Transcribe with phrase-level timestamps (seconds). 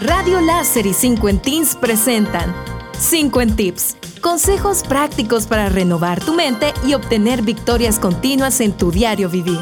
[0.00, 2.54] Radio Láser y 5 en Teens presentan
[2.98, 3.96] 5 en Tips.
[4.22, 9.60] Consejos prácticos para renovar tu mente y obtener victorias continuas en tu diario vivir.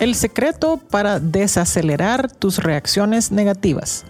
[0.00, 4.06] El secreto para desacelerar tus reacciones negativas.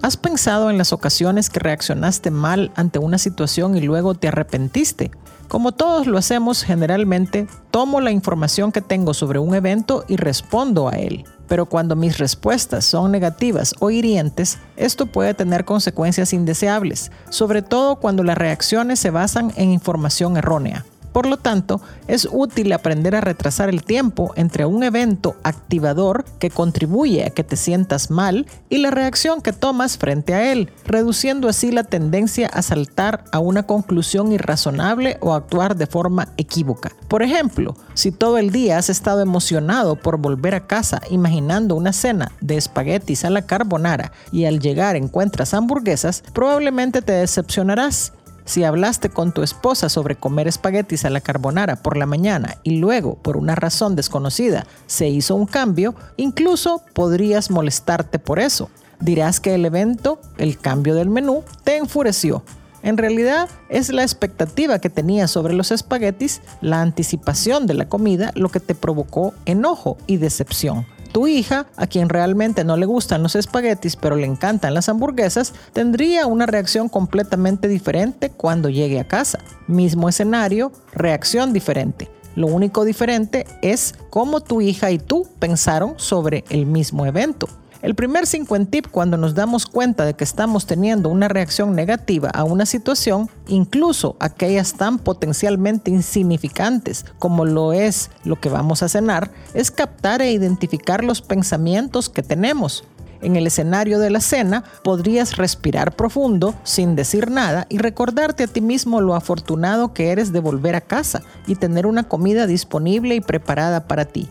[0.00, 5.10] ¿Has pensado en las ocasiones que reaccionaste mal ante una situación y luego te arrepentiste?
[5.48, 10.88] Como todos lo hacemos generalmente, tomo la información que tengo sobre un evento y respondo
[10.88, 11.26] a él.
[11.48, 17.96] Pero cuando mis respuestas son negativas o hirientes, esto puede tener consecuencias indeseables, sobre todo
[17.96, 20.84] cuando las reacciones se basan en información errónea.
[21.18, 26.48] Por lo tanto, es útil aprender a retrasar el tiempo entre un evento activador que
[26.48, 31.48] contribuye a que te sientas mal y la reacción que tomas frente a él, reduciendo
[31.48, 36.92] así la tendencia a saltar a una conclusión irrazonable o actuar de forma equívoca.
[37.08, 41.92] Por ejemplo, si todo el día has estado emocionado por volver a casa imaginando una
[41.92, 48.12] cena de espaguetis a la carbonara y al llegar encuentras hamburguesas, probablemente te decepcionarás
[48.48, 52.78] si hablaste con tu esposa sobre comer espaguetis a la carbonara por la mañana y
[52.78, 58.70] luego, por una razón desconocida, se hizo un cambio, incluso podrías molestarte por eso.
[59.00, 62.42] Dirás que el evento, el cambio del menú, te enfureció.
[62.82, 68.32] En realidad es la expectativa que tenías sobre los espaguetis, la anticipación de la comida,
[68.34, 70.86] lo que te provocó enojo y decepción.
[71.12, 75.54] Tu hija, a quien realmente no le gustan los espaguetis pero le encantan las hamburguesas,
[75.72, 79.38] tendría una reacción completamente diferente cuando llegue a casa.
[79.66, 82.10] Mismo escenario, reacción diferente.
[82.36, 87.48] Lo único diferente es cómo tu hija y tú pensaron sobre el mismo evento.
[87.80, 91.76] El primer 5 en tip cuando nos damos cuenta de que estamos teniendo una reacción
[91.76, 98.82] negativa a una situación, incluso aquellas tan potencialmente insignificantes como lo es lo que vamos
[98.82, 102.82] a cenar, es captar e identificar los pensamientos que tenemos.
[103.20, 108.48] En el escenario de la cena podrías respirar profundo sin decir nada y recordarte a
[108.48, 113.14] ti mismo lo afortunado que eres de volver a casa y tener una comida disponible
[113.14, 114.28] y preparada para ti.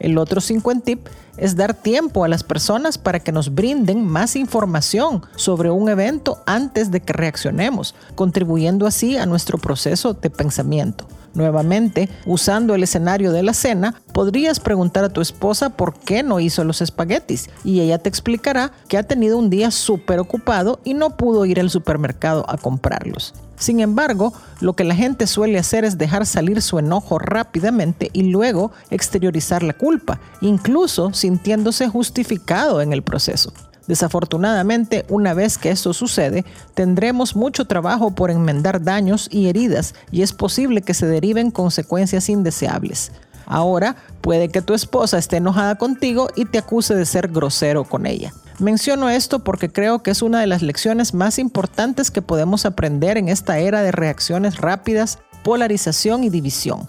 [0.00, 1.06] El otro 5 en tip
[1.36, 6.42] es dar tiempo a las personas para que nos brinden más información sobre un evento
[6.46, 11.06] antes de que reaccionemos, contribuyendo así a nuestro proceso de pensamiento.
[11.34, 16.40] Nuevamente, usando el escenario de la cena, podrías preguntar a tu esposa por qué no
[16.40, 20.94] hizo los espaguetis y ella te explicará que ha tenido un día súper ocupado y
[20.94, 23.34] no pudo ir al supermercado a comprarlos.
[23.56, 28.22] Sin embargo, lo que la gente suele hacer es dejar salir su enojo rápidamente y
[28.22, 33.52] luego exteriorizar la culpa, incluso sintiéndose justificado en el proceso.
[33.86, 40.22] Desafortunadamente, una vez que esto sucede, tendremos mucho trabajo por enmendar daños y heridas y
[40.22, 43.12] es posible que se deriven consecuencias indeseables.
[43.46, 48.06] Ahora, puede que tu esposa esté enojada contigo y te acuse de ser grosero con
[48.06, 48.32] ella.
[48.60, 53.16] Menciono esto porque creo que es una de las lecciones más importantes que podemos aprender
[53.16, 56.86] en esta era de reacciones rápidas, polarización y división.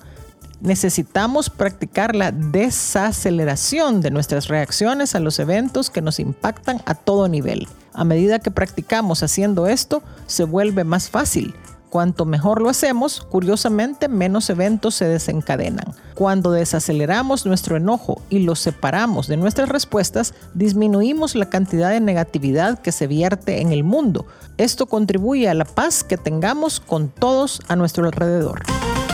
[0.62, 7.28] Necesitamos practicar la desaceleración de nuestras reacciones a los eventos que nos impactan a todo
[7.28, 7.68] nivel.
[7.94, 11.54] A medida que practicamos haciendo esto, se vuelve más fácil
[11.92, 15.94] Cuanto mejor lo hacemos, curiosamente menos eventos se desencadenan.
[16.16, 22.80] Cuando desaceleramos nuestro enojo y lo separamos de nuestras respuestas, disminuimos la cantidad de negatividad
[22.80, 24.26] que se vierte en el mundo.
[24.58, 28.62] Esto contribuye a la paz que tengamos con todos a nuestro alrededor.